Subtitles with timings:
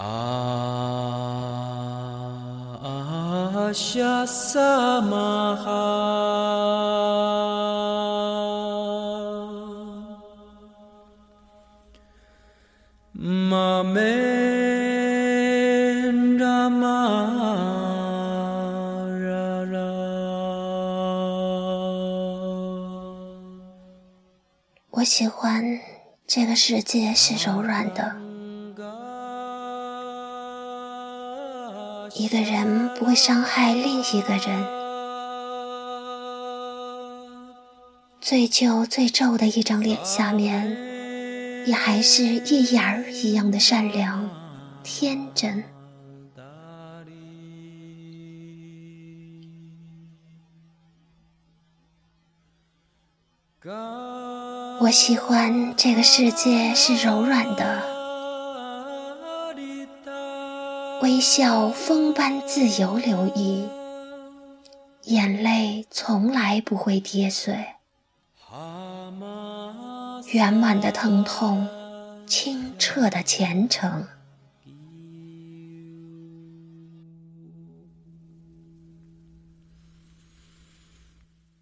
[0.00, 0.04] 阿
[3.74, 5.72] 夏萨玛哈，
[13.12, 14.00] 玛梅
[16.38, 16.86] 达玛
[19.18, 19.80] 拉拉。
[24.90, 25.80] 我喜欢
[26.24, 28.27] 这个世界是柔软的。
[32.18, 34.66] 一个人不会伤害另一个人，
[38.20, 40.76] 最旧最皱的一张脸下面，
[41.64, 44.28] 也还是一眼儿一样的善良、
[44.82, 45.62] 天真。
[54.80, 57.97] 我喜欢这个世界是柔软的。
[61.08, 63.66] 微笑风般自由流溢，
[65.04, 67.64] 眼泪从来不会跌碎。
[70.34, 71.66] 圆满的疼痛，
[72.26, 74.06] 清澈的虔诚。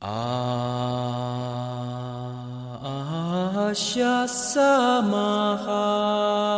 [0.00, 0.08] 阿
[3.72, 6.57] 夏萨玛哈。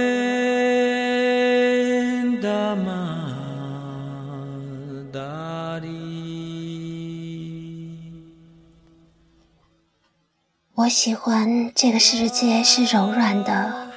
[10.75, 13.87] 我喜欢这个世界是柔软的，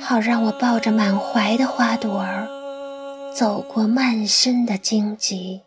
[0.00, 2.48] 好让我抱着满怀的花朵儿，
[3.34, 5.62] 走过漫身的荆棘。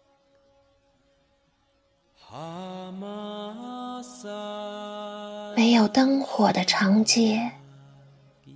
[5.56, 7.52] 没有灯火的长街，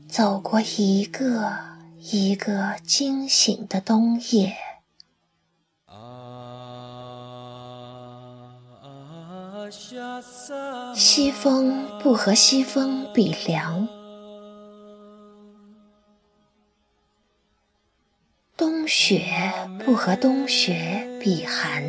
[0.09, 1.69] 走过一个
[2.02, 4.56] 一个惊醒的冬夜。
[10.96, 13.88] 西风不和西风比凉，
[18.58, 19.22] 冬雪
[19.86, 21.84] 不和冬雪比寒，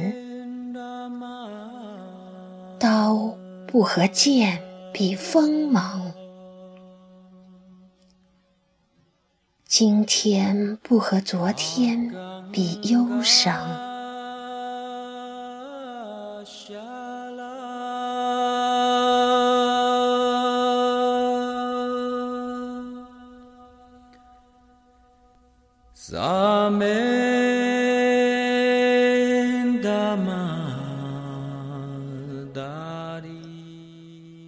[2.79, 4.61] 刀不和剑
[4.93, 6.13] 比锋芒，
[9.83, 12.13] 今天不和昨天
[12.53, 13.59] 比忧伤。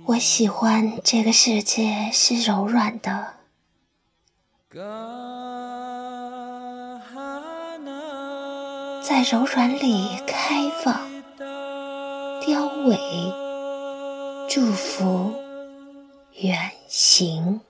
[0.04, 3.41] 我喜欢这个世界是柔软的，
[4.74, 4.80] 在
[9.30, 10.98] 柔软里开放、
[12.40, 12.96] 凋萎、
[14.48, 15.34] 祝福、
[16.40, 17.60] 远行。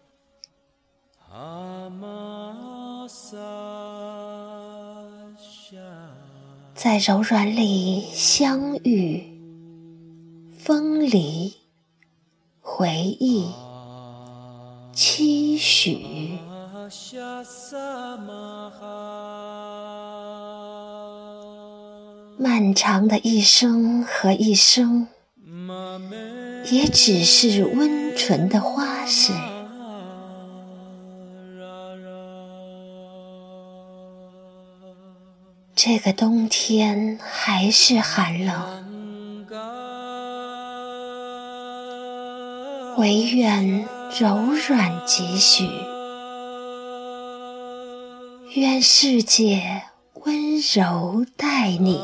[6.76, 9.24] 在柔软里相遇、
[10.56, 11.52] 分离、
[12.60, 13.50] 回忆、
[14.92, 16.51] 期许。
[22.38, 25.06] 漫长的一生和一生，
[26.70, 29.32] 也只是温存的花事。
[35.74, 38.54] 这个冬天还是寒冷，
[42.98, 43.84] 唯愿
[44.18, 44.36] 柔
[44.68, 45.68] 软几许，
[48.54, 49.82] 愿世界
[50.12, 51.98] 温柔待你。